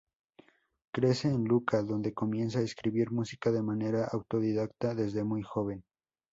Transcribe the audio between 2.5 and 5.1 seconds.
a escribir música de manera autodidacta